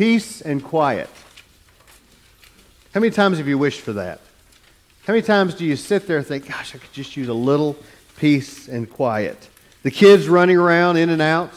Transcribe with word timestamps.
Peace 0.00 0.40
and 0.40 0.64
quiet. 0.64 1.10
How 2.94 3.00
many 3.00 3.10
times 3.10 3.36
have 3.36 3.46
you 3.46 3.58
wished 3.58 3.82
for 3.82 3.92
that? 3.92 4.18
How 5.06 5.12
many 5.12 5.20
times 5.20 5.52
do 5.52 5.66
you 5.66 5.76
sit 5.76 6.06
there 6.06 6.16
and 6.16 6.26
think, 6.26 6.48
gosh, 6.48 6.74
I 6.74 6.78
could 6.78 6.90
just 6.94 7.18
use 7.18 7.28
a 7.28 7.34
little 7.34 7.76
peace 8.16 8.66
and 8.66 8.88
quiet? 8.88 9.50
The 9.82 9.90
kids 9.90 10.26
running 10.26 10.56
around 10.56 10.96
in 10.96 11.10
and 11.10 11.20
out, 11.20 11.52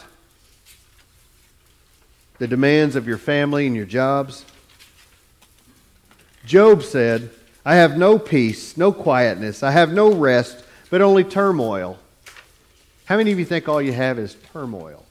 the 2.38 2.46
demands 2.46 2.98
of 2.98 3.08
your 3.08 3.18
family 3.18 3.66
and 3.66 3.78
your 3.78 3.86
jobs. 3.86 4.44
Job 6.46 6.84
said, 6.84 7.30
I 7.64 7.76
have 7.76 7.98
no 7.98 8.20
peace, 8.20 8.76
no 8.76 8.92
quietness, 8.92 9.64
I 9.64 9.72
have 9.72 9.94
no 9.94 10.14
rest, 10.14 10.66
but 10.90 11.02
only 11.02 11.24
turmoil. 11.24 11.98
How 13.06 13.16
many 13.16 13.32
of 13.32 13.40
you 13.40 13.46
think 13.46 13.70
all 13.70 13.82
you 13.82 13.94
have 13.94 14.20
is 14.20 14.36
turmoil? 14.52 15.06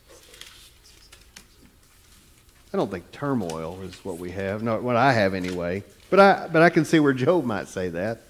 I 2.72 2.78
don't 2.78 2.90
think 2.90 3.10
turmoil 3.12 3.78
is 3.82 4.02
what 4.04 4.18
we 4.18 4.30
have, 4.30 4.62
not 4.62 4.82
what 4.82 4.96
I 4.96 5.12
have 5.12 5.34
anyway. 5.34 5.84
But 6.08 6.20
I, 6.20 6.48
but 6.50 6.62
I 6.62 6.70
can 6.70 6.84
see 6.86 7.00
where 7.00 7.12
Job 7.12 7.44
might 7.44 7.68
say 7.68 7.90
that. 7.90 8.22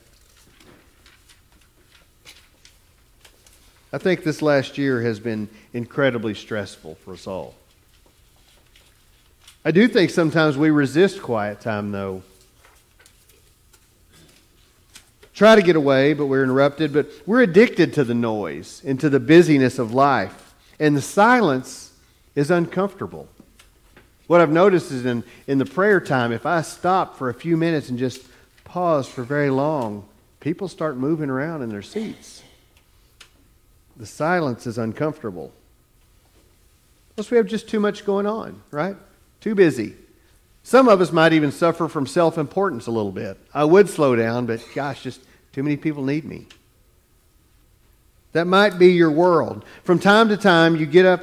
I 3.92 3.98
think 3.98 4.24
this 4.24 4.42
last 4.42 4.78
year 4.78 5.02
has 5.02 5.20
been 5.20 5.48
incredibly 5.72 6.34
stressful 6.34 6.96
for 6.96 7.12
us 7.12 7.26
all. 7.26 7.54
I 9.64 9.70
do 9.70 9.86
think 9.86 10.10
sometimes 10.10 10.56
we 10.56 10.70
resist 10.70 11.22
quiet 11.22 11.60
time, 11.60 11.92
though. 11.92 12.22
Try 15.34 15.54
to 15.54 15.62
get 15.62 15.76
away, 15.76 16.14
but 16.14 16.26
we're 16.26 16.42
interrupted. 16.42 16.92
But 16.92 17.10
we're 17.26 17.42
addicted 17.42 17.92
to 17.94 18.04
the 18.04 18.14
noise 18.14 18.82
and 18.84 18.98
to 19.00 19.08
the 19.08 19.20
busyness 19.20 19.78
of 19.78 19.92
life. 19.92 20.54
And 20.80 20.96
the 20.96 21.02
silence 21.02 21.92
is 22.34 22.50
uncomfortable. 22.50 23.28
What 24.32 24.40
I've 24.40 24.50
noticed 24.50 24.90
is 24.90 25.04
in, 25.04 25.24
in 25.46 25.58
the 25.58 25.66
prayer 25.66 26.00
time, 26.00 26.32
if 26.32 26.46
I 26.46 26.62
stop 26.62 27.18
for 27.18 27.28
a 27.28 27.34
few 27.34 27.54
minutes 27.54 27.90
and 27.90 27.98
just 27.98 28.22
pause 28.64 29.06
for 29.06 29.24
very 29.24 29.50
long, 29.50 30.08
people 30.40 30.68
start 30.68 30.96
moving 30.96 31.28
around 31.28 31.60
in 31.60 31.68
their 31.68 31.82
seats. 31.82 32.42
The 33.98 34.06
silence 34.06 34.66
is 34.66 34.78
uncomfortable. 34.78 35.52
Plus, 37.14 37.30
we 37.30 37.36
have 37.36 37.46
just 37.46 37.68
too 37.68 37.78
much 37.78 38.06
going 38.06 38.26
on, 38.26 38.62
right? 38.70 38.96
Too 39.42 39.54
busy. 39.54 39.96
Some 40.62 40.88
of 40.88 41.02
us 41.02 41.12
might 41.12 41.34
even 41.34 41.52
suffer 41.52 41.86
from 41.86 42.06
self 42.06 42.38
importance 42.38 42.86
a 42.86 42.90
little 42.90 43.12
bit. 43.12 43.36
I 43.52 43.66
would 43.66 43.90
slow 43.90 44.16
down, 44.16 44.46
but 44.46 44.66
gosh, 44.74 45.02
just 45.02 45.20
too 45.52 45.62
many 45.62 45.76
people 45.76 46.04
need 46.04 46.24
me. 46.24 46.46
That 48.32 48.46
might 48.46 48.78
be 48.78 48.92
your 48.92 49.10
world. 49.10 49.62
From 49.84 49.98
time 49.98 50.30
to 50.30 50.38
time, 50.38 50.76
you 50.76 50.86
get 50.86 51.04
up 51.04 51.20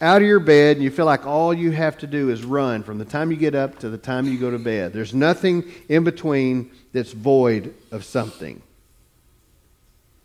out 0.00 0.20
of 0.20 0.28
your 0.28 0.40
bed 0.40 0.76
and 0.76 0.84
you 0.84 0.90
feel 0.90 1.06
like 1.06 1.26
all 1.26 1.54
you 1.54 1.70
have 1.70 1.98
to 1.98 2.06
do 2.06 2.30
is 2.30 2.44
run 2.44 2.82
from 2.82 2.98
the 2.98 3.04
time 3.04 3.30
you 3.30 3.36
get 3.36 3.54
up 3.54 3.78
to 3.78 3.88
the 3.88 3.98
time 3.98 4.26
you 4.26 4.38
go 4.38 4.50
to 4.50 4.58
bed. 4.58 4.92
There's 4.92 5.14
nothing 5.14 5.70
in 5.88 6.04
between 6.04 6.70
that's 6.92 7.12
void 7.12 7.74
of 7.90 8.04
something. 8.04 8.62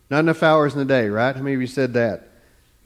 Not 0.09 0.19
enough 0.19 0.43
hours 0.43 0.73
in 0.73 0.79
the 0.79 0.85
day, 0.85 1.07
right? 1.07 1.33
How 1.33 1.41
many 1.41 1.55
of 1.55 1.61
you 1.61 1.67
said 1.67 1.93
that? 1.93 2.27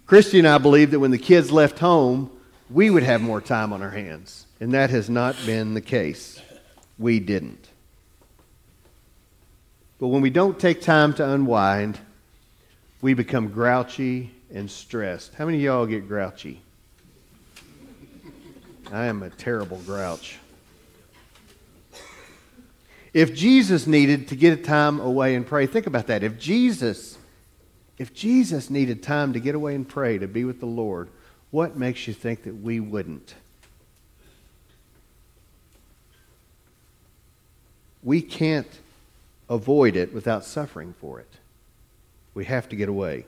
Christy 0.06 0.38
and 0.38 0.48
I 0.48 0.60
believe 0.60 0.92
that 0.92 1.00
when 1.00 1.10
the 1.10 1.18
kids 1.18 1.52
left 1.52 1.80
home, 1.80 2.30
we 2.70 2.92
would 2.92 3.02
have 3.02 3.22
more 3.22 3.42
time 3.42 3.74
on 3.74 3.82
our 3.82 3.90
hands. 3.90 4.46
And 4.60 4.74
that 4.76 4.92
has 4.92 5.10
not 5.10 5.36
been 5.46 5.74
the 5.74 5.82
case. 5.82 6.40
We 7.00 7.20
didn't. 7.20 7.68
But 10.00 10.08
when 10.08 10.22
we 10.22 10.30
don't 10.30 10.60
take 10.60 10.82
time 10.82 11.14
to 11.16 11.28
unwind, 11.28 11.98
we 13.02 13.16
become 13.16 13.50
grouchy 13.50 14.32
and 14.54 14.70
stressed. 14.70 15.34
How 15.34 15.46
many 15.46 15.58
of 15.58 15.64
y'all 15.64 15.86
get 15.88 16.08
grouchy? 16.08 16.62
I 18.92 19.06
am 19.06 19.24
a 19.24 19.30
terrible 19.30 19.78
grouch. 19.80 20.38
If 23.14 23.34
Jesus 23.34 23.88
needed 23.88 24.28
to 24.30 24.36
get 24.36 24.60
a 24.60 24.62
time 24.62 25.00
away 25.00 25.36
and 25.36 25.48
pray, 25.48 25.68
think 25.68 25.88
about 25.88 26.08
that. 26.08 26.24
If 26.24 26.38
Jesus 26.40 27.18
if 27.98 28.14
Jesus 28.14 28.70
needed 28.70 29.02
time 29.02 29.32
to 29.34 29.40
get 29.40 29.56
away 29.56 29.74
and 29.74 29.88
pray 29.88 30.18
to 30.18 30.28
be 30.28 30.44
with 30.44 30.60
the 30.60 30.66
Lord, 30.66 31.08
what 31.50 31.78
makes 31.78 32.10
you 32.10 32.14
think 32.14 32.44
that 32.44 32.56
we 32.56 32.82
wouldn't? 32.82 33.36
we 38.06 38.22
can't 38.22 38.80
avoid 39.50 39.98
it 39.98 40.14
without 40.14 40.46
suffering 40.46 40.94
for 41.02 41.20
it. 41.20 41.32
We 42.36 42.46
have 42.46 42.70
to 42.70 42.76
get 42.76 42.88
away. 42.88 43.26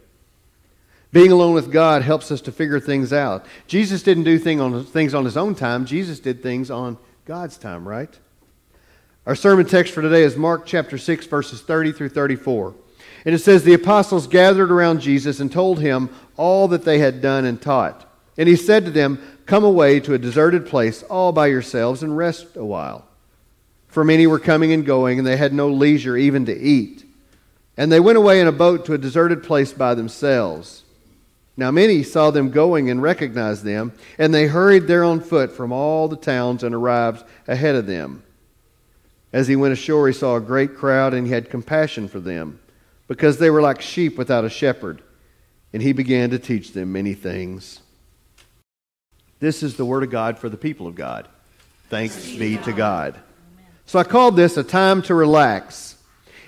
Being 1.11 1.31
alone 1.31 1.53
with 1.53 1.71
God 1.71 2.01
helps 2.01 2.31
us 2.31 2.41
to 2.41 2.51
figure 2.51 2.79
things 2.79 3.13
out. 3.13 3.45
Jesus 3.67 4.03
didn't 4.03 4.25
do 4.25 4.37
thing 4.37 4.59
on, 4.59 4.83
things 4.85 5.13
on 5.13 5.25
his 5.25 5.37
own 5.37 5.55
time, 5.55 5.85
Jesus 5.85 6.19
did 6.19 6.43
things 6.43 6.69
on 6.69 6.97
God's 7.25 7.57
time, 7.57 7.87
right? 7.87 8.13
Our 9.25 9.35
sermon 9.35 9.65
text 9.65 9.93
for 9.93 10.01
today 10.01 10.23
is 10.23 10.35
Mark 10.35 10.65
chapter 10.65 10.97
6, 10.97 11.25
verses 11.27 11.61
30 11.61 11.91
through 11.91 12.09
34. 12.09 12.73
And 13.25 13.35
it 13.35 13.39
says, 13.39 13.63
The 13.63 13.73
apostles 13.73 14.27
gathered 14.27 14.71
around 14.71 15.01
Jesus 15.01 15.39
and 15.39 15.51
told 15.51 15.79
him 15.79 16.09
all 16.37 16.67
that 16.69 16.85
they 16.85 16.99
had 16.99 17.21
done 17.21 17.45
and 17.45 17.61
taught. 17.61 18.05
And 18.37 18.47
he 18.47 18.55
said 18.55 18.85
to 18.85 18.91
them, 18.91 19.21
Come 19.45 19.63
away 19.63 19.99
to 20.01 20.13
a 20.13 20.19
deserted 20.19 20.67
place 20.67 21.03
all 21.03 21.31
by 21.31 21.47
yourselves 21.47 22.03
and 22.03 22.15
rest 22.15 22.55
a 22.55 22.63
while 22.63 23.07
for 23.97 24.03
many 24.03 24.27
were 24.27 24.37
coming 24.37 24.71
and 24.73 24.85
going, 24.85 25.17
and 25.17 25.27
they 25.27 25.37
had 25.37 25.53
no 25.53 25.69
leisure 25.69 26.15
even 26.15 26.45
to 26.45 26.55
eat. 26.55 27.03
And 27.77 27.91
they 27.91 27.99
went 27.99 28.19
away 28.19 28.39
in 28.39 28.45
a 28.45 28.51
boat 28.51 28.85
to 28.85 28.93
a 28.93 28.97
deserted 28.99 29.41
place 29.43 29.73
by 29.73 29.95
themselves. 29.95 30.83
Now 31.57 31.71
many 31.71 32.03
saw 32.03 32.29
them 32.29 32.51
going 32.51 32.89
and 32.91 33.01
recognized 33.01 33.63
them, 33.63 33.91
and 34.19 34.31
they 34.31 34.45
hurried 34.45 34.85
there 34.85 35.03
on 35.03 35.19
foot 35.19 35.51
from 35.51 35.71
all 35.71 36.07
the 36.07 36.15
towns 36.15 36.63
and 36.63 36.73
arrived 36.73 37.25
ahead 37.47 37.73
of 37.73 37.87
them. 37.87 38.23
As 39.33 39.47
he 39.47 39.55
went 39.55 39.73
ashore, 39.73 40.07
he 40.07 40.13
saw 40.13 40.35
a 40.35 40.41
great 40.41 40.75
crowd, 40.75 41.15
and 41.15 41.25
he 41.25 41.33
had 41.33 41.49
compassion 41.49 42.07
for 42.07 42.19
them, 42.19 42.59
because 43.07 43.39
they 43.39 43.49
were 43.49 43.61
like 43.61 43.81
sheep 43.81 44.17
without 44.17 44.45
a 44.45 44.49
shepherd. 44.49 45.01
And 45.73 45.81
he 45.81 45.91
began 45.91 46.29
to 46.29 46.39
teach 46.39 46.71
them 46.71 46.93
many 46.93 47.13
things. 47.13 47.81
This 49.39 49.61
is 49.63 49.75
the 49.75 49.85
word 49.85 50.03
of 50.03 50.09
God 50.09 50.39
for 50.39 50.49
the 50.49 50.57
people 50.57 50.87
of 50.87 50.95
God. 50.95 51.27
Thanks 51.89 52.35
be 52.35 52.57
to 52.59 52.71
God. 52.71 53.19
So 53.85 53.99
I 53.99 54.03
called 54.03 54.35
this 54.35 54.57
a 54.57 54.63
time 54.63 55.01
to 55.03 55.13
relax. 55.13 55.97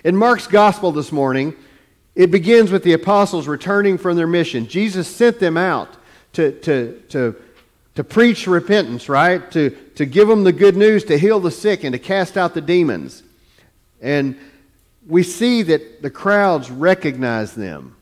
In 0.03 0.15
Mark's 0.15 0.47
gospel 0.47 0.91
this 0.91 1.11
morning, 1.11 1.55
it 2.19 2.31
begins 2.31 2.69
with 2.69 2.83
the 2.83 2.91
apostles 2.91 3.47
returning 3.47 3.97
from 3.97 4.17
their 4.17 4.27
mission. 4.27 4.67
Jesus 4.67 5.07
sent 5.07 5.39
them 5.39 5.55
out 5.55 5.95
to, 6.33 6.51
to, 6.59 7.01
to, 7.07 7.33
to 7.95 8.03
preach 8.03 8.45
repentance, 8.45 9.07
right? 9.07 9.49
To, 9.51 9.69
to 9.95 10.05
give 10.05 10.27
them 10.27 10.43
the 10.43 10.51
good 10.51 10.75
news, 10.75 11.05
to 11.05 11.17
heal 11.17 11.39
the 11.39 11.49
sick, 11.49 11.85
and 11.85 11.93
to 11.93 11.99
cast 11.99 12.35
out 12.35 12.53
the 12.53 12.59
demons. 12.59 13.23
And 14.01 14.37
we 15.07 15.23
see 15.23 15.63
that 15.63 16.01
the 16.01 16.09
crowds 16.09 16.69
recognize 16.69 17.55
them. 17.55 17.95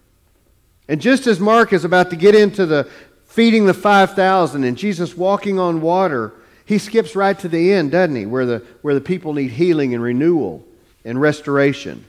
And 0.88 1.00
just 1.00 1.28
as 1.28 1.40
Mark 1.40 1.72
is 1.72 1.86
about 1.86 2.10
to 2.10 2.16
get 2.16 2.34
into 2.34 2.66
the 2.66 2.90
feeding 3.28 3.68
the 3.68 3.74
5,000 3.76 4.64
and 4.64 4.76
Jesus 4.76 5.16
walking 5.16 5.60
on 5.60 5.80
water, 5.80 6.34
he 6.66 6.80
skips 6.80 7.16
right 7.16 7.38
to 7.38 7.48
the 7.48 7.72
end, 7.72 7.92
doesn't 7.92 8.16
he? 8.16 8.26
Where 8.26 8.48
the, 8.48 8.66
where 8.82 8.96
the 8.96 9.02
people 9.02 9.36
need 9.36 9.52
healing 9.52 9.94
and 9.94 10.02
renewal 10.02 10.66
and 11.06 11.22
restoration. 11.22 12.04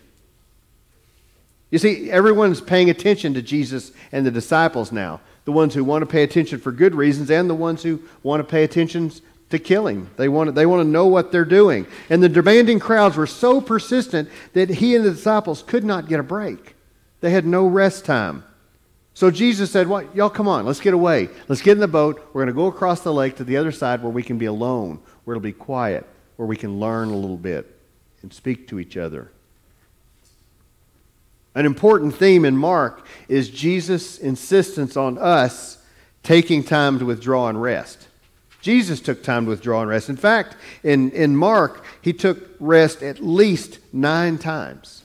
You 1.70 1.78
see, 1.78 2.10
everyone's 2.10 2.60
paying 2.60 2.88
attention 2.90 3.34
to 3.34 3.42
Jesus 3.42 3.92
and 4.12 4.24
the 4.24 4.30
disciples 4.30 4.90
now. 4.90 5.20
The 5.44 5.52
ones 5.52 5.74
who 5.74 5.84
want 5.84 6.02
to 6.02 6.06
pay 6.06 6.22
attention 6.22 6.60
for 6.60 6.72
good 6.72 6.94
reasons 6.94 7.30
and 7.30 7.48
the 7.48 7.54
ones 7.54 7.82
who 7.82 8.02
want 8.22 8.40
to 8.40 8.44
pay 8.44 8.64
attention 8.64 9.12
to 9.50 9.58
killing. 9.58 10.10
They 10.16 10.28
want, 10.28 10.48
to, 10.48 10.52
they 10.52 10.66
want 10.66 10.80
to 10.80 10.88
know 10.88 11.06
what 11.06 11.32
they're 11.32 11.44
doing. 11.44 11.86
And 12.10 12.22
the 12.22 12.28
demanding 12.28 12.78
crowds 12.78 13.16
were 13.16 13.26
so 13.26 13.60
persistent 13.60 14.28
that 14.52 14.68
he 14.68 14.94
and 14.94 15.04
the 15.04 15.10
disciples 15.10 15.62
could 15.62 15.84
not 15.84 16.08
get 16.08 16.20
a 16.20 16.22
break. 16.22 16.74
They 17.20 17.30
had 17.30 17.46
no 17.46 17.66
rest 17.66 18.04
time. 18.04 18.44
So 19.14 19.30
Jesus 19.30 19.72
said, 19.72 19.88
"What? 19.88 20.14
Y'all 20.14 20.30
come 20.30 20.46
on, 20.46 20.64
let's 20.64 20.80
get 20.80 20.94
away. 20.94 21.28
Let's 21.48 21.62
get 21.62 21.72
in 21.72 21.80
the 21.80 21.88
boat. 21.88 22.20
We're 22.32 22.44
going 22.44 22.54
to 22.54 22.60
go 22.60 22.66
across 22.66 23.00
the 23.00 23.12
lake 23.12 23.36
to 23.36 23.44
the 23.44 23.56
other 23.56 23.72
side 23.72 24.02
where 24.02 24.12
we 24.12 24.22
can 24.22 24.38
be 24.38 24.46
alone, 24.46 25.00
where 25.24 25.34
it'll 25.34 25.42
be 25.42 25.52
quiet, 25.52 26.06
where 26.36 26.46
we 26.46 26.56
can 26.56 26.78
learn 26.78 27.08
a 27.08 27.16
little 27.16 27.36
bit 27.36 27.74
and 28.22 28.32
speak 28.32 28.68
to 28.68 28.78
each 28.78 28.96
other." 28.96 29.32
An 31.54 31.66
important 31.66 32.14
theme 32.14 32.44
in 32.44 32.56
Mark 32.56 33.06
is 33.28 33.48
Jesus' 33.48 34.18
insistence 34.18 34.96
on 34.96 35.18
us 35.18 35.78
taking 36.22 36.62
time 36.62 36.98
to 36.98 37.04
withdraw 37.04 37.48
and 37.48 37.60
rest. 37.60 38.08
Jesus 38.60 39.00
took 39.00 39.22
time 39.22 39.44
to 39.44 39.50
withdraw 39.50 39.82
and 39.82 39.90
rest. 39.90 40.08
In 40.08 40.16
fact, 40.16 40.56
in, 40.82 41.10
in 41.12 41.36
Mark, 41.36 41.84
he 42.02 42.12
took 42.12 42.50
rest 42.58 43.02
at 43.02 43.20
least 43.20 43.78
nine 43.92 44.36
times. 44.38 45.04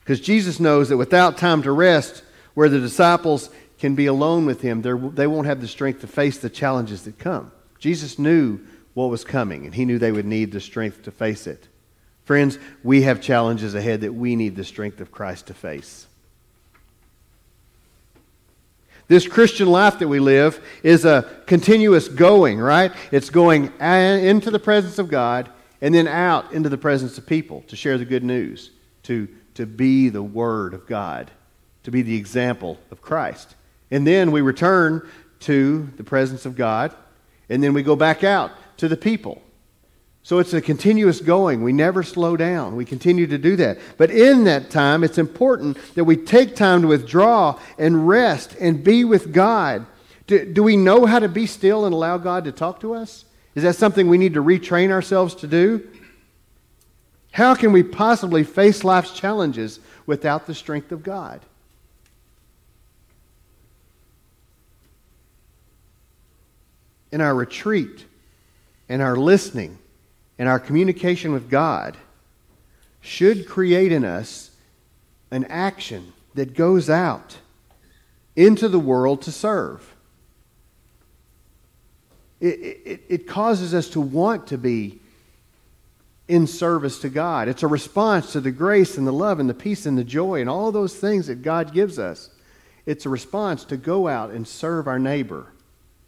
Because 0.00 0.20
Jesus 0.20 0.60
knows 0.60 0.88
that 0.88 0.96
without 0.96 1.36
time 1.36 1.62
to 1.62 1.72
rest, 1.72 2.22
where 2.54 2.68
the 2.68 2.80
disciples 2.80 3.50
can 3.78 3.94
be 3.94 4.06
alone 4.06 4.46
with 4.46 4.60
him, 4.62 4.80
they 4.80 5.26
won't 5.26 5.46
have 5.46 5.60
the 5.60 5.68
strength 5.68 6.00
to 6.00 6.06
face 6.06 6.38
the 6.38 6.48
challenges 6.48 7.02
that 7.02 7.18
come. 7.18 7.50
Jesus 7.78 8.18
knew 8.18 8.60
what 8.94 9.10
was 9.10 9.24
coming, 9.24 9.66
and 9.66 9.74
he 9.74 9.84
knew 9.84 9.98
they 9.98 10.12
would 10.12 10.24
need 10.24 10.52
the 10.52 10.60
strength 10.60 11.02
to 11.02 11.10
face 11.10 11.46
it. 11.46 11.68
Friends, 12.26 12.58
we 12.82 13.02
have 13.02 13.20
challenges 13.20 13.76
ahead 13.76 14.00
that 14.00 14.12
we 14.12 14.34
need 14.34 14.56
the 14.56 14.64
strength 14.64 15.00
of 15.00 15.12
Christ 15.12 15.46
to 15.46 15.54
face. 15.54 16.08
This 19.06 19.28
Christian 19.28 19.68
life 19.68 20.00
that 20.00 20.08
we 20.08 20.18
live 20.18 20.60
is 20.82 21.04
a 21.04 21.40
continuous 21.46 22.08
going, 22.08 22.58
right? 22.58 22.92
It's 23.12 23.30
going 23.30 23.72
into 23.80 24.50
the 24.50 24.58
presence 24.58 24.98
of 24.98 25.08
God 25.08 25.48
and 25.80 25.94
then 25.94 26.08
out 26.08 26.52
into 26.52 26.68
the 26.68 26.76
presence 26.76 27.16
of 27.16 27.26
people 27.26 27.62
to 27.68 27.76
share 27.76 27.96
the 27.96 28.04
good 28.04 28.24
news, 28.24 28.72
to, 29.04 29.28
to 29.54 29.64
be 29.64 30.08
the 30.08 30.22
Word 30.22 30.74
of 30.74 30.84
God, 30.88 31.30
to 31.84 31.92
be 31.92 32.02
the 32.02 32.16
example 32.16 32.76
of 32.90 33.00
Christ. 33.00 33.54
And 33.92 34.04
then 34.04 34.32
we 34.32 34.40
return 34.40 35.08
to 35.40 35.88
the 35.96 36.02
presence 36.02 36.44
of 36.44 36.56
God, 36.56 36.92
and 37.48 37.62
then 37.62 37.72
we 37.72 37.84
go 37.84 37.94
back 37.94 38.24
out 38.24 38.50
to 38.78 38.88
the 38.88 38.96
people. 38.96 39.40
So 40.26 40.40
it's 40.40 40.54
a 40.54 40.60
continuous 40.60 41.20
going. 41.20 41.62
We 41.62 41.72
never 41.72 42.02
slow 42.02 42.36
down. 42.36 42.74
We 42.74 42.84
continue 42.84 43.28
to 43.28 43.38
do 43.38 43.54
that. 43.54 43.78
But 43.96 44.10
in 44.10 44.42
that 44.42 44.70
time, 44.70 45.04
it's 45.04 45.18
important 45.18 45.78
that 45.94 46.02
we 46.02 46.16
take 46.16 46.56
time 46.56 46.82
to 46.82 46.88
withdraw 46.88 47.60
and 47.78 48.08
rest 48.08 48.56
and 48.58 48.82
be 48.82 49.04
with 49.04 49.32
God. 49.32 49.86
Do, 50.26 50.44
do 50.44 50.64
we 50.64 50.76
know 50.76 51.06
how 51.06 51.20
to 51.20 51.28
be 51.28 51.46
still 51.46 51.84
and 51.84 51.94
allow 51.94 52.18
God 52.18 52.42
to 52.46 52.50
talk 52.50 52.80
to 52.80 52.92
us? 52.92 53.24
Is 53.54 53.62
that 53.62 53.76
something 53.76 54.08
we 54.08 54.18
need 54.18 54.34
to 54.34 54.42
retrain 54.42 54.90
ourselves 54.90 55.32
to 55.36 55.46
do? 55.46 55.88
How 57.30 57.54
can 57.54 57.70
we 57.70 57.84
possibly 57.84 58.42
face 58.42 58.82
life's 58.82 59.12
challenges 59.12 59.78
without 60.06 60.48
the 60.48 60.56
strength 60.56 60.90
of 60.90 61.04
God? 61.04 61.40
In 67.12 67.20
our 67.20 67.32
retreat, 67.32 68.06
in 68.88 69.00
our 69.00 69.14
listening, 69.14 69.78
in 70.38 70.46
our 70.46 70.58
communication 70.58 71.32
with 71.32 71.50
God, 71.50 71.96
should 73.00 73.48
create 73.48 73.92
in 73.92 74.04
us 74.04 74.50
an 75.30 75.44
action 75.44 76.12
that 76.34 76.54
goes 76.54 76.90
out 76.90 77.38
into 78.34 78.68
the 78.68 78.78
world 78.78 79.22
to 79.22 79.32
serve 79.32 79.96
it, 82.40 82.46
it, 82.84 83.00
it 83.08 83.26
causes 83.26 83.74
us 83.74 83.88
to 83.90 84.00
want 84.00 84.48
to 84.48 84.58
be 84.58 84.98
in 86.28 86.46
service 86.46 86.98
to 87.00 87.08
God. 87.08 87.48
It's 87.48 87.62
a 87.62 87.68
response 87.68 88.32
to 88.32 88.40
the 88.40 88.50
grace 88.50 88.98
and 88.98 89.06
the 89.06 89.12
love 89.12 89.40
and 89.40 89.48
the 89.48 89.54
peace 89.54 89.86
and 89.86 89.96
the 89.96 90.04
joy 90.04 90.40
and 90.40 90.50
all 90.50 90.72
those 90.72 90.94
things 90.94 91.28
that 91.28 91.42
God 91.42 91.72
gives 91.72 91.98
us. 91.98 92.30
It's 92.84 93.06
a 93.06 93.08
response 93.08 93.64
to 93.66 93.76
go 93.76 94.08
out 94.08 94.30
and 94.30 94.46
serve 94.46 94.86
our 94.86 94.98
neighbor, 94.98 95.46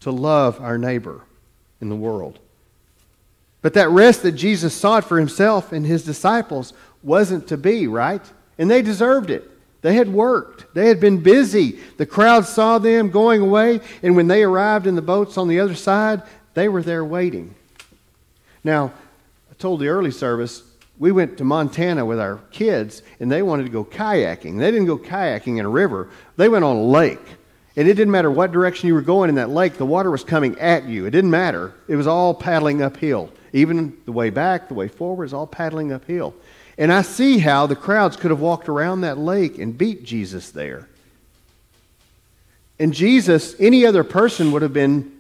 to 0.01 0.11
love 0.11 0.61
our 0.61 0.77
neighbor 0.77 1.23
in 1.81 1.89
the 1.89 1.97
world. 1.97 2.39
But 3.61 3.75
that 3.75 3.91
rest 3.91 4.23
that 4.23 4.33
Jesus 4.33 4.75
sought 4.75 5.05
for 5.05 5.19
himself 5.19 5.73
and 5.73 5.85
his 5.85 6.05
disciples 6.05 6.73
wasn't 7.03 7.49
to 7.49 7.57
be, 7.57 7.87
right? 7.87 8.23
And 8.57 8.71
they 8.71 8.83
deserved 8.83 9.31
it. 9.31 9.51
They 9.81 9.95
had 9.95 10.13
worked, 10.13 10.75
they 10.75 10.89
had 10.89 10.99
been 10.99 11.23
busy. 11.23 11.79
The 11.99 12.07
crowd 12.07 12.47
saw 12.47 12.79
them 12.79 13.11
going 13.11 13.43
away, 13.43 13.81
and 14.03 14.17
when 14.17 14.27
they 14.27 14.43
arrived 14.43 14.89
in 14.89 14.97
the 14.97 15.03
boats 15.03 15.39
on 15.39 15.47
the 15.47 15.61
other 15.61 15.77
side, 15.77 16.23
they 16.55 16.69
were 16.69 16.83
there 16.83 17.05
waiting. 17.05 17.55
Now, 18.65 18.93
I 19.51 19.55
told 19.55 19.79
the 19.79 19.89
early 19.89 20.11
service, 20.11 20.65
we 20.99 21.13
went 21.13 21.39
to 21.39 21.45
Montana 21.45 22.05
with 22.05 22.19
our 22.19 22.41
kids, 22.51 23.03
and 23.21 23.31
they 23.31 23.43
wanted 23.43 23.65
to 23.65 23.69
go 23.69 23.85
kayaking. 23.85 24.59
They 24.59 24.73
didn't 24.73 24.87
go 24.87 24.99
kayaking 24.99 25.59
in 25.59 25.65
a 25.65 25.69
river, 25.69 26.09
they 26.37 26.49
went 26.49 26.65
on 26.65 26.77
a 26.77 26.83
lake. 26.83 27.25
And 27.77 27.87
it 27.87 27.95
didn't 27.95 28.11
matter 28.11 28.31
what 28.33 28.51
direction 28.51 28.89
you 28.89 28.95
were 28.95 29.03
going 29.03 29.29
in 29.29 29.37
that 29.37 29.51
lake, 29.51 29.75
the 29.75 29.87
water 29.87 30.11
was 30.11 30.25
coming 30.25 30.59
at 30.59 30.87
you. 30.87 31.07
It 31.07 31.11
didn't 31.11 31.31
matter. 31.31 31.73
It 31.87 31.95
was 31.95 32.09
all 32.09 32.35
paddling 32.35 32.83
uphill. 32.83 33.31
Even 33.53 33.97
the 34.05 34.13
way 34.13 34.31
back, 34.31 34.69
the 34.69 34.75
way 34.75 34.89
forward 34.89 35.25
is 35.25 35.35
all 35.35 35.47
paddling 35.47 35.93
uphill. 35.93 36.35
And 36.77 36.93
I 36.93 37.03
see 37.03 37.39
how 37.39 37.67
the 37.67 37.77
crowds 37.77 38.17
could 38.17 38.31
have 38.31 38.41
walked 38.41 38.69
around 38.69 39.01
that 39.01 39.19
lake 39.19 39.59
and 39.59 39.77
beat 39.77 40.05
Jesus 40.05 40.51
there. 40.51 40.89
And 42.79 42.95
Jesus, 42.95 43.57
any 43.59 43.85
other 43.85 44.05
person 44.05 44.53
would 44.53 44.63
have 44.63 44.73
been 44.73 45.13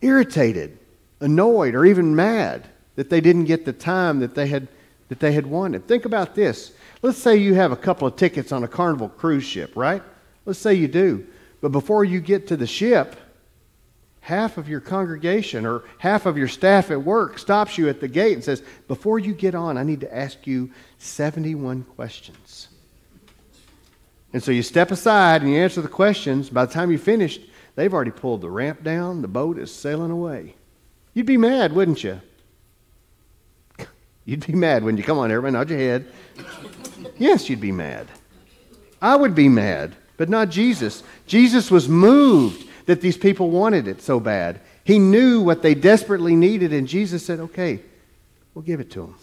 irritated, 0.00 0.76
annoyed, 1.20 1.74
or 1.74 1.84
even 1.84 2.16
mad 2.16 2.68
that 2.96 3.08
they 3.08 3.20
didn't 3.20 3.44
get 3.44 3.64
the 3.64 3.72
time 3.72 4.18
that 4.20 4.34
they 4.34 4.48
had, 4.48 4.66
that 5.08 5.20
they 5.20 5.32
had 5.32 5.46
wanted. 5.46 5.86
Think 5.86 6.04
about 6.04 6.34
this. 6.34 6.72
Let's 7.00 7.18
say 7.18 7.36
you 7.36 7.54
have 7.54 7.72
a 7.72 7.76
couple 7.76 8.08
of 8.08 8.16
tickets 8.16 8.50
on 8.50 8.64
a 8.64 8.68
Carnival 8.68 9.08
cruise 9.08 9.44
ship, 9.44 9.76
right? 9.76 10.02
Let's 10.44 10.58
say 10.58 10.74
you 10.74 10.88
do. 10.88 11.26
But 11.60 11.70
before 11.70 12.04
you 12.04 12.20
get 12.20 12.48
to 12.48 12.56
the 12.56 12.66
ship, 12.66 13.14
half 14.22 14.56
of 14.56 14.68
your 14.68 14.80
congregation 14.80 15.66
or 15.66 15.82
half 15.98 16.26
of 16.26 16.38
your 16.38 16.48
staff 16.48 16.90
at 16.90 17.02
work 17.02 17.38
stops 17.38 17.76
you 17.76 17.88
at 17.88 18.00
the 18.00 18.08
gate 18.08 18.34
and 18.34 18.42
says, 18.42 18.62
Before 18.88 19.18
you 19.18 19.34
get 19.34 19.54
on, 19.54 19.76
I 19.76 19.82
need 19.82 20.00
to 20.00 20.16
ask 20.16 20.46
you 20.46 20.70
71 20.98 21.82
questions. 21.96 22.68
And 24.32 24.42
so 24.42 24.50
you 24.50 24.62
step 24.62 24.90
aside 24.90 25.42
and 25.42 25.50
you 25.50 25.58
answer 25.58 25.82
the 25.82 25.88
questions. 25.88 26.48
By 26.48 26.64
the 26.64 26.72
time 26.72 26.90
you 26.90 26.98
finished, 26.98 27.42
they've 27.74 27.92
already 27.92 28.12
pulled 28.12 28.40
the 28.40 28.50
ramp 28.50 28.82
down, 28.82 29.22
the 29.22 29.28
boat 29.28 29.58
is 29.58 29.74
sailing 29.74 30.12
away. 30.12 30.54
You'd 31.14 31.26
be 31.26 31.36
mad, 31.36 31.72
wouldn't 31.72 32.02
you? 32.02 32.20
You'd 34.24 34.46
be 34.46 34.54
mad 34.54 34.84
when 34.84 34.96
you 34.96 35.02
come 35.02 35.18
on, 35.18 35.32
everybody, 35.32 35.52
nod 35.52 35.68
your 35.68 35.78
head. 35.80 36.06
yes, 37.18 37.50
you'd 37.50 37.60
be 37.60 37.72
mad. 37.72 38.06
I 39.02 39.16
would 39.16 39.34
be 39.34 39.48
mad, 39.48 39.96
but 40.16 40.28
not 40.28 40.48
Jesus. 40.48 41.02
Jesus 41.26 41.72
was 41.72 41.88
moved 41.88 42.68
that 42.86 43.00
these 43.00 43.16
people 43.16 43.50
wanted 43.50 43.88
it 43.88 44.02
so 44.02 44.20
bad. 44.20 44.60
He 44.84 44.98
knew 44.98 45.40
what 45.40 45.62
they 45.62 45.74
desperately 45.74 46.34
needed, 46.34 46.72
and 46.72 46.88
Jesus 46.88 47.24
said, 47.24 47.40
Okay, 47.40 47.80
we'll 48.54 48.62
give 48.62 48.80
it 48.80 48.90
to 48.92 49.02
them. 49.02 49.16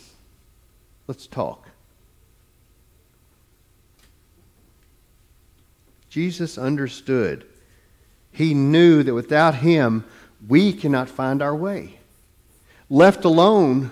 Let's 1.08 1.28
talk. 1.28 1.68
Jesus 6.10 6.58
understood. 6.58 7.46
He 8.32 8.54
knew 8.54 9.04
that 9.04 9.14
without 9.14 9.56
him, 9.56 10.06
we 10.48 10.74
cannot 10.74 11.10
find 11.10 11.42
our 11.42 11.56
way. 11.56 12.00
Left 12.90 13.26
alone, 13.26 13.92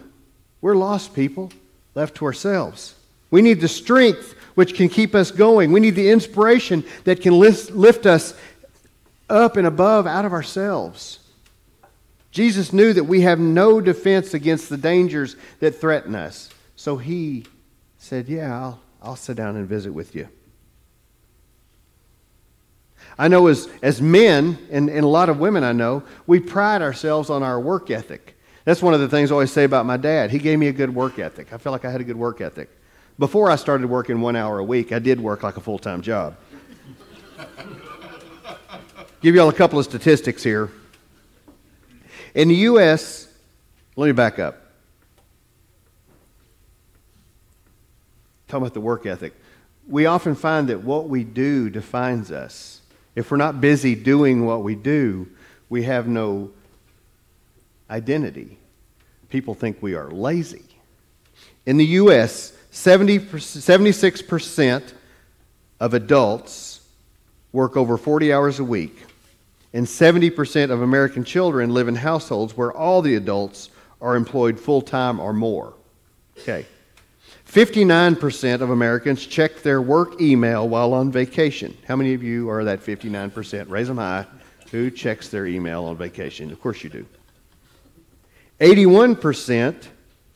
we're 0.62 0.76
lost 0.76 1.14
people, 1.14 1.52
left 1.96 2.16
to 2.16 2.26
ourselves. 2.26 2.96
We 3.30 3.42
need 3.42 3.62
the 3.62 3.68
strength 3.68 4.34
which 4.56 4.74
can 4.74 4.90
keep 4.90 5.14
us 5.14 5.30
going. 5.30 5.72
We 5.72 5.80
need 5.80 5.96
the 5.96 6.10
inspiration 6.10 6.84
that 7.04 7.22
can 7.22 7.38
lift, 7.38 8.06
us 8.06 8.34
up 9.30 9.58
and 9.58 9.68
above 9.68 10.08
out 10.08 10.26
of 10.26 10.34
ourselves. 10.34 11.20
Jesus 12.32 12.72
knew 12.72 12.94
that 12.94 13.06
we 13.06 13.22
have 13.22 13.40
no 13.40 13.82
defense 13.82 14.34
against 14.34 14.70
the 14.70 14.78
dangers 14.78 15.36
that 15.60 15.76
threaten 15.76 16.16
us. 16.16 16.50
So 16.76 16.98
he 16.98 17.46
said, 17.98 18.30
Yeah, 18.30 18.56
I'll, 18.56 18.80
I'll 19.02 19.16
sit 19.16 19.38
down 19.38 19.56
and 19.56 19.68
visit 19.68 19.92
with 19.92 20.16
you. 20.16 20.28
I 23.18 23.28
know 23.28 23.48
as, 23.48 23.68
as 23.82 24.02
men, 24.02 24.60
and, 24.70 24.90
and 24.90 25.04
a 25.04 25.08
lot 25.08 25.30
of 25.30 25.40
women 25.40 25.64
I 25.64 25.72
know, 25.72 26.04
we 26.28 26.40
pride 26.40 26.82
ourselves 26.82 27.30
on 27.30 27.42
our 27.42 27.60
work 27.60 27.90
ethic. 27.90 28.38
That's 28.64 28.82
one 28.82 28.94
of 28.94 29.00
the 29.00 29.08
things 29.08 29.32
I 29.32 29.34
always 29.34 29.52
say 29.52 29.64
about 29.64 29.86
my 29.86 29.98
dad. 29.98 30.30
He 30.30 30.38
gave 30.38 30.60
me 30.60 30.68
a 30.68 30.74
good 30.74 30.94
work 30.94 31.18
ethic. 31.18 31.52
I 31.54 31.58
feel 31.58 31.72
like 31.72 31.86
I 31.86 31.90
had 31.90 32.02
a 32.02 32.04
good 32.04 32.18
work 32.18 32.42
ethic. 32.42 32.70
Before 33.18 33.50
I 33.50 33.56
started 33.56 33.90
working 33.90 34.22
one 34.22 34.36
hour 34.36 34.60
a 34.60 34.64
week, 34.64 34.92
I 34.92 35.00
did 35.00 35.20
work 35.20 35.42
like 35.42 35.58
a 35.58 35.62
full 35.62 35.80
time 35.80 36.02
job 36.02 36.38
give 39.22 39.36
you 39.36 39.42
all 39.42 39.50
a 39.50 39.54
couple 39.54 39.80
of 39.80 39.86
statistics 39.86 40.44
here. 40.44 40.70
In 42.34 42.50
the 42.50 42.56
U.S., 42.56 43.28
let 43.96 44.08
me 44.08 44.12
back 44.12 44.40
up. 44.40 44.62
Talking 48.48 48.64
about 48.64 48.74
the 48.74 48.82
work 48.82 49.06
ethic. 49.06 49.34
We 49.88 50.06
often 50.06 50.36
find 50.36 50.70
that 50.70 50.84
what 50.84 51.10
we 51.10 51.24
do 51.24 51.70
defines 51.70 52.32
us. 52.32 52.82
If 53.16 53.32
we're 53.32 53.38
not 53.38 53.60
busy 53.60 53.96
doing 53.96 54.46
what 54.46 54.64
we 54.64 54.76
do, 54.76 55.28
we 55.70 55.84
have 55.84 56.08
no 56.08 56.52
identity. 57.90 58.58
People 59.30 59.54
think 59.56 59.82
we 59.82 59.96
are 59.96 60.12
lazy. 60.12 60.66
In 61.66 61.78
the 61.78 61.86
U.S., 61.86 62.54
70, 62.72 63.20
76% 63.20 64.94
of 65.80 65.94
adults 65.94 66.77
work 67.58 67.76
over 67.76 67.98
40 67.98 68.32
hours 68.32 68.60
a 68.60 68.64
week 68.64 69.04
and 69.74 69.88
70% 69.88 70.70
of 70.70 70.84
American 70.84 71.24
children 71.24 71.74
live 71.74 71.88
in 71.88 71.96
households 71.96 72.56
where 72.56 72.72
all 72.72 73.02
the 73.02 73.16
adults 73.16 73.72
are 74.00 74.16
employed 74.16 74.60
full 74.60 74.84
time 74.84 75.20
or 75.20 75.34
more. 75.34 75.74
Okay. 76.38 76.68
59% 77.50 78.62
of 78.62 78.70
Americans 78.70 79.26
check 79.26 79.64
their 79.64 79.82
work 79.82 80.22
email 80.22 80.70
while 80.70 80.94
on 80.94 81.12
vacation. 81.12 81.76
How 81.88 81.96
many 81.96 82.14
of 82.14 82.22
you 82.22 82.48
are 82.48 82.64
that 82.64 82.80
59%? 82.80 83.68
Raise 83.68 83.88
them 83.88 83.98
high. 83.98 84.28
Who 84.70 84.92
checks 84.92 85.30
their 85.30 85.48
email 85.48 85.86
on 85.86 85.98
vacation? 85.98 86.52
Of 86.52 86.62
course 86.62 86.84
you 86.84 86.92
do. 86.92 87.08
81% 88.60 89.88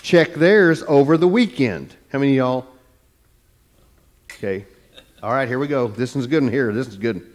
check 0.01 0.33
theirs 0.33 0.83
over 0.87 1.17
the 1.17 1.27
weekend. 1.27 1.95
How 2.11 2.17
many 2.17 2.37
y'all? 2.37 2.65
Okay. 4.31 4.65
All 5.23 5.31
right, 5.31 5.47
here 5.47 5.59
we 5.59 5.67
go. 5.67 5.87
This 5.87 6.15
one's 6.15 6.25
good 6.25 6.41
one 6.41 6.51
here. 6.51 6.73
This 6.73 6.87
is 6.87 6.97
good. 6.97 7.31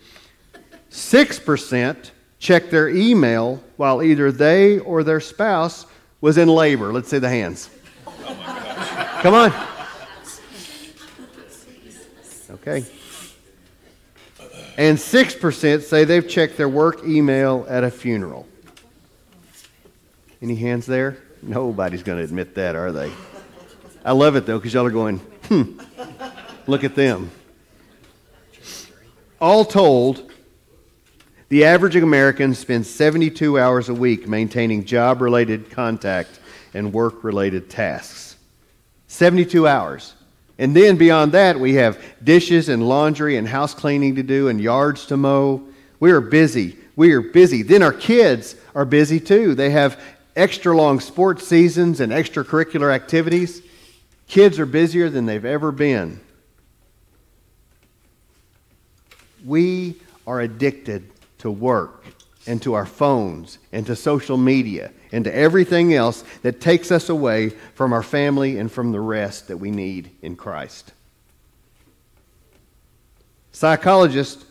6% 0.91 2.11
checked 2.41 2.71
their 2.73 2.89
email 2.89 3.63
while 3.77 4.03
either 4.03 4.33
they 4.33 4.81
or 4.81 5.05
their 5.05 5.21
spouse 5.21 5.87
was 6.21 6.37
in 6.37 6.49
labor. 6.49 6.93
Let's 6.93 7.09
see 7.09 7.19
the 7.19 7.29
hands. 7.29 7.71
Come 9.23 9.35
on. 9.35 9.53
Okay. 12.51 12.85
And 14.77 14.99
6% 14.99 15.83
say 15.83 16.05
they've 16.05 16.29
checked 16.29 16.57
their 16.57 16.69
work 16.69 17.05
email 17.05 17.67
at 17.69 17.85
a 17.85 17.91
funeral. 17.93 18.49
Any 20.43 20.57
hands 20.57 20.87
there? 20.87 21.19
Nobody's 21.41 22.03
going 22.03 22.19
to 22.19 22.25
admit 22.25 22.57
that, 22.57 22.75
are 22.75 22.91
they? 22.91 23.13
I 24.05 24.11
love 24.11 24.35
it 24.35 24.45
though, 24.45 24.59
because 24.59 24.75
y'all 24.75 24.87
are 24.87 24.91
going, 24.91 25.19
hmm, 25.19 25.81
look 26.67 26.83
at 26.83 26.97
them. 26.97 27.31
All 29.41 29.65
told, 29.67 30.33
the 31.49 31.65
average 31.65 31.95
American 31.97 32.55
spends 32.55 32.89
72 32.89 33.59
hours 33.59 33.89
a 33.89 33.95
week 33.95 34.27
maintaining 34.27 34.85
job 34.85 35.21
related 35.21 35.71
contact 35.71 36.41
and 36.73 36.93
work 36.93 37.23
related 37.23 37.69
tasks. 37.69 38.37
72 39.09 39.69
hours. 39.69 40.15
And 40.59 40.75
then 40.75 40.97
beyond 40.97 41.33
that, 41.33 41.61
we 41.61 41.75
have 41.75 42.03
dishes 42.25 42.71
and 42.71 42.89
laundry 42.89 43.37
and 43.37 43.47
house 43.47 43.75
cleaning 43.75 44.15
to 44.15 44.23
do 44.23 44.49
and 44.49 44.59
yards 44.59 45.07
to 45.07 45.19
mow. 45.19 45.63
We 46.01 46.13
are 46.13 46.23
busy. 46.23 46.79
We 46.97 47.13
are 47.13 47.21
busy. 47.21 47.63
Then 47.63 47.83
our 47.83 47.93
kids 47.93 48.57
are 48.75 48.87
busy 48.87 49.21
too. 49.21 49.55
They 49.55 49.71
have 49.71 50.01
extra 50.35 50.75
long 50.75 50.99
sports 51.01 51.47
seasons 51.47 52.01
and 52.01 52.11
extracurricular 52.11 52.93
activities. 52.93 53.61
Kids 54.29 54.59
are 54.59 54.67
busier 54.67 55.11
than 55.11 55.27
they've 55.27 55.45
ever 55.45 55.73
been. 55.73 56.21
We 59.47 60.01
are 60.27 60.41
addicted 60.41 61.11
to 61.39 61.51
work 61.51 62.05
and 62.47 62.61
to 62.63 62.75
our 62.75 62.87
phones 62.87 63.59
and 63.73 63.87
to 63.87 63.95
social 63.97 64.37
media 64.37 64.93
and 65.13 65.25
to 65.25 65.35
everything 65.35 65.95
else 65.95 66.25
that 66.43 66.61
takes 66.61 66.91
us 66.91 67.09
away 67.09 67.51
from 67.75 67.93
our 67.93 68.03
family 68.03 68.59
and 68.59 68.71
from 68.71 68.93
the 68.93 69.01
rest 69.01 69.49
that 69.49 69.57
we 69.57 69.71
need 69.71 70.11
in 70.23 70.37
Christ. 70.37 70.93
Psychologists 73.53 74.45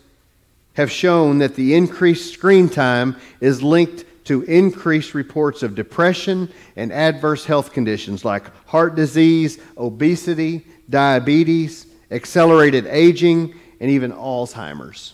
have 0.73 0.91
shown 0.91 1.39
that 1.39 1.55
the 1.55 1.73
increased 1.73 2.33
screen 2.33 2.69
time 2.69 3.15
is 3.39 3.61
linked 3.61 4.05
to 4.25 4.41
increased 4.43 5.13
reports 5.13 5.61
of 5.61 5.75
depression 5.75 6.51
and 6.75 6.91
adverse 6.91 7.45
health 7.45 7.71
conditions 7.71 8.25
like 8.25 8.43
heart 8.65 8.95
disease, 8.95 9.59
obesity, 9.77 10.65
diabetes, 10.89 11.85
accelerated 12.11 12.87
aging, 12.87 13.53
and 13.85 13.91
even 13.91 14.11
Alzheimer's. 14.11 15.13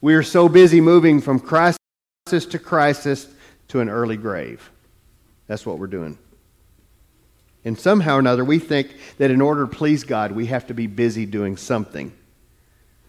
We 0.00 0.14
are 0.14 0.22
so 0.24 0.48
busy 0.48 0.80
moving 0.80 1.20
from 1.20 1.38
crisis 1.38 1.78
to 2.26 2.58
crisis 2.58 3.28
to 3.68 3.78
an 3.78 3.88
early 3.88 4.16
grave. 4.16 4.68
That's 5.46 5.64
what 5.64 5.78
we're 5.78 5.86
doing. 5.86 6.18
And 7.64 7.78
somehow 7.78 8.16
or 8.16 8.18
another, 8.18 8.44
we 8.44 8.58
think 8.58 8.96
that 9.18 9.30
in 9.30 9.40
order 9.40 9.64
to 9.64 9.72
please 9.72 10.02
God, 10.02 10.32
we 10.32 10.46
have 10.46 10.66
to 10.66 10.74
be 10.74 10.88
busy 10.88 11.24
doing 11.24 11.56
something. 11.56 12.10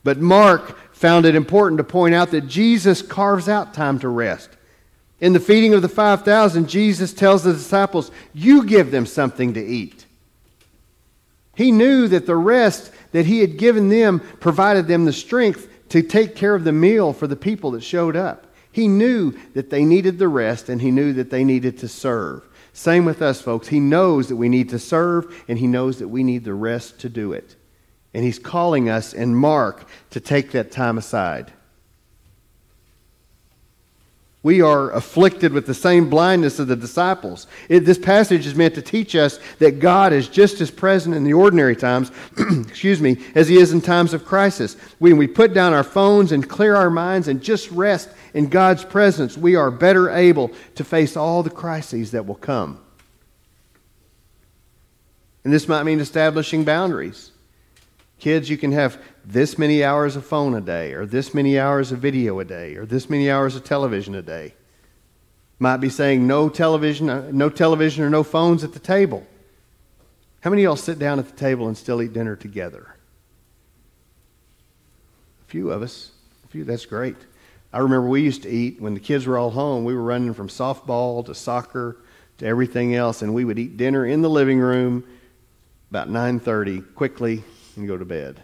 But 0.03 0.19
Mark 0.19 0.93
found 0.93 1.25
it 1.25 1.33
important 1.33 1.79
to 1.79 1.83
point 1.83 2.13
out 2.13 2.29
that 2.29 2.47
Jesus 2.47 3.01
carves 3.01 3.49
out 3.49 3.73
time 3.73 3.97
to 4.01 4.07
rest. 4.07 4.51
In 5.19 5.33
the 5.33 5.39
feeding 5.39 5.73
of 5.73 5.81
the 5.81 5.89
5,000, 5.89 6.69
Jesus 6.69 7.11
tells 7.11 7.41
the 7.41 7.53
disciples, 7.53 8.11
You 8.35 8.67
give 8.67 8.91
them 8.91 9.07
something 9.07 9.55
to 9.55 9.65
eat. 9.65 10.05
He 11.59 11.73
knew 11.73 12.07
that 12.07 12.25
the 12.25 12.37
rest 12.37 12.89
that 13.11 13.25
he 13.25 13.41
had 13.41 13.57
given 13.57 13.89
them 13.89 14.21
provided 14.39 14.87
them 14.87 15.03
the 15.03 15.11
strength 15.11 15.67
to 15.89 16.01
take 16.01 16.33
care 16.33 16.55
of 16.55 16.63
the 16.63 16.71
meal 16.71 17.11
for 17.11 17.27
the 17.27 17.35
people 17.35 17.71
that 17.71 17.83
showed 17.83 18.15
up. 18.15 18.47
He 18.71 18.87
knew 18.87 19.33
that 19.55 19.69
they 19.69 19.83
needed 19.83 20.19
the 20.19 20.29
rest 20.29 20.69
and 20.69 20.81
he 20.81 20.89
knew 20.89 21.11
that 21.11 21.31
they 21.31 21.43
needed 21.43 21.77
to 21.79 21.89
serve. 21.89 22.47
Same 22.71 23.03
with 23.03 23.21
us, 23.21 23.41
folks. 23.41 23.67
He 23.67 23.81
knows 23.81 24.29
that 24.29 24.37
we 24.37 24.47
need 24.47 24.69
to 24.69 24.79
serve 24.79 25.43
and 25.49 25.59
he 25.59 25.67
knows 25.67 25.99
that 25.99 26.07
we 26.07 26.23
need 26.23 26.45
the 26.45 26.53
rest 26.53 26.97
to 27.01 27.09
do 27.09 27.33
it. 27.33 27.57
And 28.13 28.23
he's 28.23 28.39
calling 28.39 28.87
us 28.87 29.11
in 29.11 29.35
Mark 29.35 29.85
to 30.11 30.21
take 30.21 30.51
that 30.51 30.71
time 30.71 30.97
aside. 30.97 31.51
We 34.41 34.61
are 34.61 34.91
afflicted 34.91 35.51
with 35.51 35.65
the 35.65 35.73
same 35.73 36.09
blindness 36.09 36.59
of 36.59 36.67
the 36.67 36.75
disciples. 36.77 37.45
It, 37.67 37.81
this 37.81 37.97
passage 37.97 38.45
is 38.45 38.55
meant 38.55 38.75
to 38.75 38.81
teach 38.81 39.13
us 39.13 39.37
that 39.59 39.79
God 39.79 40.13
is 40.13 40.29
just 40.29 40.61
as 40.61 40.71
present 40.71 41.13
in 41.13 41.25
the 41.25 41.33
ordinary 41.33 41.75
times, 41.75 42.09
excuse 42.67 43.01
me, 43.01 43.17
as 43.35 43.49
he 43.49 43.57
is 43.57 43.73
in 43.73 43.81
times 43.81 44.13
of 44.13 44.23
crisis. 44.23 44.75
When 44.99 45.17
we 45.17 45.27
put 45.27 45.53
down 45.53 45.73
our 45.73 45.83
phones 45.83 46.31
and 46.31 46.47
clear 46.47 46.75
our 46.75 46.89
minds 46.89 47.27
and 47.27 47.43
just 47.43 47.69
rest 47.71 48.09
in 48.33 48.47
God's 48.47 48.85
presence, 48.85 49.37
we 49.37 49.55
are 49.55 49.71
better 49.71 50.09
able 50.09 50.51
to 50.75 50.85
face 50.85 51.17
all 51.17 51.43
the 51.43 51.49
crises 51.49 52.11
that 52.11 52.25
will 52.25 52.35
come. 52.35 52.79
And 55.43 55.53
this 55.53 55.67
might 55.67 55.83
mean 55.83 55.99
establishing 55.99 56.63
boundaries. 56.63 57.31
Kids, 58.19 58.49
you 58.49 58.57
can 58.57 58.73
have 58.73 59.01
this 59.25 59.57
many 59.57 59.83
hours 59.83 60.17
of 60.17 60.25
phone 60.25 60.53
a 60.53 60.61
day, 60.61 60.93
or 60.93 61.05
this 61.05 61.33
many 61.33 61.57
hours 61.57 61.91
of 61.91 61.99
video 61.99 62.39
a 62.39 62.45
day, 62.45 62.75
or 62.75 62.85
this 62.85 63.09
many 63.09 63.31
hours 63.31 63.55
of 63.55 63.63
television 63.63 64.13
a 64.13 64.21
day. 64.21 64.53
Might 65.57 65.77
be 65.77 65.89
saying 65.89 66.27
no 66.27 66.49
television, 66.49 67.09
uh, 67.09 67.29
no 67.31 67.49
television 67.49 68.03
or 68.03 68.09
no 68.09 68.23
phones 68.23 68.63
at 68.63 68.73
the 68.73 68.79
table. 68.79 69.25
How 70.41 70.49
many 70.49 70.63
of 70.63 70.69
y'all 70.69 70.75
sit 70.75 70.99
down 70.99 71.19
at 71.19 71.27
the 71.27 71.35
table 71.35 71.67
and 71.67 71.77
still 71.77 72.01
eat 72.01 72.13
dinner 72.13 72.35
together? 72.35 72.95
A 75.43 75.45
few 75.49 75.71
of 75.71 75.81
us. 75.81 76.11
A 76.45 76.47
few, 76.47 76.63
that's 76.63 76.85
great. 76.85 77.15
I 77.71 77.79
remember 77.79 78.07
we 78.07 78.21
used 78.21 78.43
to 78.43 78.49
eat 78.49 78.81
when 78.81 78.93
the 78.93 78.99
kids 78.99 79.27
were 79.27 79.37
all 79.37 79.51
home. 79.51 79.85
We 79.85 79.93
were 79.93 80.01
running 80.01 80.33
from 80.33 80.47
softball 80.47 81.25
to 81.25 81.35
soccer 81.35 81.97
to 82.39 82.45
everything 82.45 82.95
else, 82.95 83.21
and 83.21 83.33
we 83.33 83.45
would 83.45 83.59
eat 83.59 83.77
dinner 83.77 84.05
in 84.05 84.21
the 84.21 84.29
living 84.29 84.59
room 84.59 85.05
about 85.89 86.09
9:30 86.09 86.81
quickly 86.95 87.43
and 87.79 87.87
go 87.87 87.97
to 87.97 88.05
bed. 88.05 88.41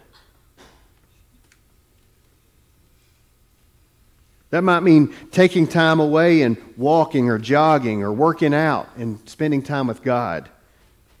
That 4.50 4.62
might 4.62 4.80
mean 4.80 5.14
taking 5.32 5.66
time 5.66 6.00
away 6.00 6.42
and 6.42 6.56
walking 6.76 7.28
or 7.28 7.38
jogging 7.38 8.02
or 8.02 8.12
working 8.12 8.54
out 8.54 8.88
and 8.96 9.18
spending 9.28 9.62
time 9.62 9.86
with 9.86 10.02
God. 10.02 10.48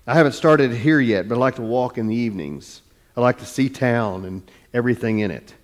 I 0.06 0.14
haven't 0.14 0.32
started 0.32 0.72
here 0.72 1.00
yet, 1.00 1.28
but 1.28 1.34
I 1.34 1.38
like 1.38 1.56
to 1.56 1.62
walk 1.62 1.98
in 1.98 2.06
the 2.06 2.14
evenings. 2.14 2.82
I 3.16 3.20
like 3.20 3.38
to 3.38 3.44
see 3.44 3.68
town 3.68 4.24
and 4.24 4.48
everything 4.72 5.18
in 5.18 5.30
it. 5.30 5.54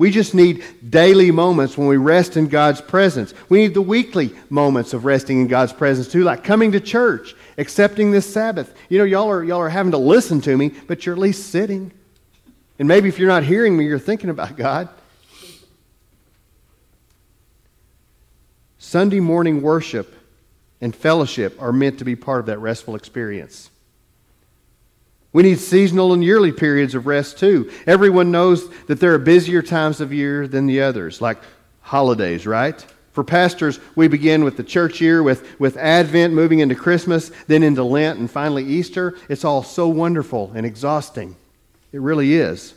We 0.00 0.10
just 0.10 0.34
need 0.34 0.64
daily 0.88 1.30
moments 1.30 1.76
when 1.76 1.86
we 1.86 1.98
rest 1.98 2.38
in 2.38 2.48
God's 2.48 2.80
presence. 2.80 3.34
We 3.50 3.58
need 3.58 3.74
the 3.74 3.82
weekly 3.82 4.34
moments 4.48 4.94
of 4.94 5.04
resting 5.04 5.42
in 5.42 5.46
God's 5.46 5.74
presence 5.74 6.08
too, 6.08 6.24
like 6.24 6.42
coming 6.42 6.72
to 6.72 6.80
church, 6.80 7.36
accepting 7.58 8.10
this 8.10 8.24
Sabbath. 8.24 8.74
You 8.88 8.96
know, 8.96 9.04
y'all 9.04 9.28
are, 9.28 9.44
y'all 9.44 9.58
are 9.58 9.68
having 9.68 9.92
to 9.92 9.98
listen 9.98 10.40
to 10.40 10.56
me, 10.56 10.70
but 10.86 11.04
you're 11.04 11.14
at 11.14 11.18
least 11.20 11.50
sitting. 11.50 11.92
And 12.78 12.88
maybe 12.88 13.10
if 13.10 13.18
you're 13.18 13.28
not 13.28 13.42
hearing 13.42 13.76
me, 13.76 13.84
you're 13.84 13.98
thinking 13.98 14.30
about 14.30 14.56
God. 14.56 14.88
Sunday 18.78 19.20
morning 19.20 19.60
worship 19.60 20.14
and 20.80 20.96
fellowship 20.96 21.60
are 21.60 21.74
meant 21.74 21.98
to 21.98 22.06
be 22.06 22.16
part 22.16 22.40
of 22.40 22.46
that 22.46 22.58
restful 22.58 22.94
experience. 22.94 23.69
We 25.32 25.44
need 25.44 25.58
seasonal 25.58 26.12
and 26.12 26.24
yearly 26.24 26.50
periods 26.50 26.94
of 26.94 27.06
rest 27.06 27.38
too. 27.38 27.70
Everyone 27.86 28.30
knows 28.30 28.68
that 28.86 28.98
there 28.98 29.14
are 29.14 29.18
busier 29.18 29.62
times 29.62 30.00
of 30.00 30.12
year 30.12 30.48
than 30.48 30.66
the 30.66 30.80
others, 30.80 31.20
like 31.20 31.38
holidays, 31.80 32.46
right? 32.46 32.84
For 33.12 33.24
pastors, 33.24 33.78
we 33.96 34.08
begin 34.08 34.44
with 34.44 34.56
the 34.56 34.64
church 34.64 35.00
year, 35.00 35.22
with, 35.22 35.60
with 35.60 35.76
Advent, 35.76 36.32
moving 36.32 36.60
into 36.60 36.74
Christmas, 36.74 37.30
then 37.48 37.62
into 37.62 37.84
Lent, 37.84 38.18
and 38.18 38.30
finally 38.30 38.64
Easter. 38.64 39.16
It's 39.28 39.44
all 39.44 39.62
so 39.62 39.88
wonderful 39.88 40.52
and 40.54 40.64
exhausting. 40.64 41.36
It 41.92 42.00
really 42.00 42.34
is. 42.34 42.74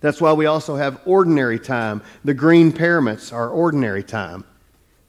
That's 0.00 0.20
why 0.20 0.32
we 0.32 0.46
also 0.46 0.76
have 0.76 1.00
ordinary 1.04 1.58
time. 1.58 2.02
The 2.24 2.34
green 2.34 2.72
paraments 2.72 3.32
are 3.32 3.48
ordinary 3.48 4.02
time. 4.02 4.44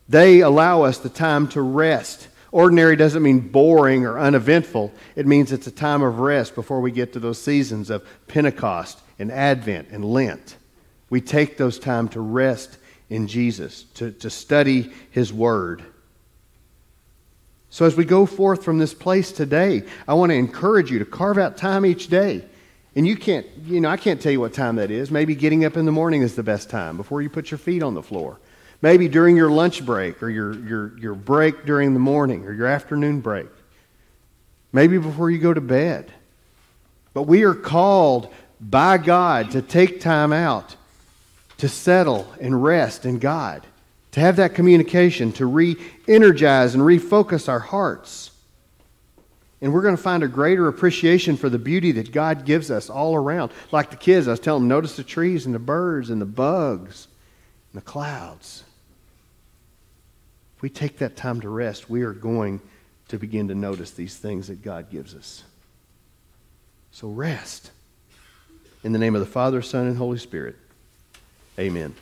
They 0.10 0.42
allow 0.42 0.84
us 0.84 1.00
the 1.00 1.10
time 1.10 1.48
to 1.50 1.62
rest 1.62 2.28
Ordinary 2.54 2.96
doesn't 2.96 3.24
mean 3.24 3.40
boring 3.40 4.06
or 4.06 4.20
uneventful. 4.20 4.94
It 5.16 5.26
means 5.26 5.52
it's 5.52 5.66
a 5.66 5.72
time 5.72 6.04
of 6.04 6.20
rest 6.20 6.54
before 6.54 6.82
we 6.82 6.92
get 6.92 7.14
to 7.14 7.20
those 7.20 7.42
seasons 7.42 7.90
of 7.90 8.06
Pentecost 8.28 9.00
and 9.18 9.32
Advent 9.32 9.88
and 9.90 10.06
Lent. 10.06 10.56
We 11.10 11.20
take 11.20 11.58
those 11.58 11.80
time 11.80 12.10
to 12.10 12.22
rest 12.22 12.78
in 13.10 13.26
Jesus, 13.26 13.84
to, 13.96 14.12
to 14.12 14.30
study 14.30 14.94
His 15.10 15.34
Word. 15.34 15.84
So 17.72 17.88
as 17.88 17.96
we 17.96 18.06
go 18.06 18.28
forth 18.28 18.64
from 18.64 18.78
this 18.78 18.94
place 18.94 19.32
today, 19.32 19.82
I 20.08 20.14
want 20.14 20.30
to 20.30 20.36
encourage 20.36 20.92
you 20.92 21.00
to 21.00 21.06
carve 21.06 21.40
out 21.40 21.58
time 21.58 21.88
each 21.88 22.08
day. 22.08 22.46
And 22.96 23.08
you 23.08 23.16
can't, 23.16 23.48
you 23.66 23.82
know, 23.82 23.90
I 23.90 23.98
can't 23.98 24.22
tell 24.22 24.32
you 24.32 24.40
what 24.40 24.54
time 24.54 24.76
that 24.76 24.92
is. 24.92 25.10
Maybe 25.10 25.34
getting 25.34 25.66
up 25.66 25.76
in 25.76 25.86
the 25.86 25.92
morning 25.92 26.22
is 26.22 26.36
the 26.36 26.44
best 26.44 26.70
time 26.70 26.98
before 26.98 27.24
you 27.24 27.32
put 27.32 27.50
your 27.50 27.58
feet 27.58 27.82
on 27.82 27.96
the 27.96 28.04
floor. 28.04 28.38
Maybe 28.84 29.08
during 29.08 29.38
your 29.38 29.50
lunch 29.50 29.86
break 29.86 30.22
or 30.22 30.30
your, 30.30 30.54
your, 30.60 30.98
your 30.98 31.16
break 31.16 31.66
during 31.66 31.94
the 31.94 32.02
morning 32.02 32.44
or 32.44 32.52
your 32.52 32.68
afternoon 32.68 33.22
break. 33.22 33.48
Maybe 34.74 34.98
before 34.98 35.32
you 35.32 35.38
go 35.38 35.54
to 35.54 35.62
bed. 35.62 36.12
But 37.14 37.24
we 37.24 37.44
are 37.44 37.54
called 37.54 38.34
by 38.60 38.98
God 38.98 39.52
to 39.52 39.62
take 39.62 40.02
time 40.02 40.34
out 40.34 40.76
to 41.60 41.70
settle 41.70 42.28
and 42.42 42.62
rest 42.62 43.06
in 43.06 43.20
God, 43.20 43.66
to 44.12 44.20
have 44.20 44.36
that 44.36 44.54
communication, 44.54 45.32
to 45.34 45.46
re 45.46 45.78
energize 46.06 46.76
and 46.76 46.84
refocus 46.84 47.48
our 47.48 47.60
hearts. 47.60 48.32
And 49.62 49.74
we're 49.74 49.82
going 49.82 49.96
to 49.96 50.02
find 50.02 50.24
a 50.24 50.28
greater 50.28 50.68
appreciation 50.68 51.38
for 51.38 51.48
the 51.48 51.58
beauty 51.58 51.94
that 51.94 52.12
God 52.12 52.44
gives 52.44 52.70
us 52.70 52.90
all 52.90 53.16
around. 53.16 53.54
Like 53.72 53.92
the 53.92 53.96
kids, 53.96 54.28
I 54.28 54.32
was 54.32 54.42
telling 54.42 54.64
them, 54.64 54.68
notice 54.68 54.98
the 54.98 55.06
trees 55.06 55.46
and 55.46 55.56
the 55.56 55.60
birds 55.60 56.10
and 56.10 56.20
the 56.20 56.26
bugs 56.26 57.08
and 57.72 57.82
the 57.82 57.86
clouds. 57.86 58.66
We 60.64 60.70
take 60.70 61.00
that 61.00 61.18
time 61.18 61.42
to 61.42 61.50
rest, 61.50 61.90
we 61.90 62.04
are 62.04 62.14
going 62.14 62.62
to 63.10 63.18
begin 63.18 63.50
to 63.50 63.54
notice 63.54 63.92
these 63.92 64.16
things 64.16 64.48
that 64.48 64.62
God 64.62 64.90
gives 64.90 65.14
us. 65.14 65.44
So 66.94 67.10
rest. 67.10 67.72
In 68.82 68.94
the 68.94 68.98
name 68.98 69.14
of 69.14 69.20
the 69.20 69.28
Father, 69.28 69.62
Son, 69.62 69.88
and 69.88 69.98
Holy 69.98 70.18
Spirit. 70.18 70.56
Amen. 71.60 71.94